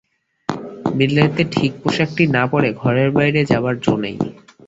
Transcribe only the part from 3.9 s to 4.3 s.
নেই।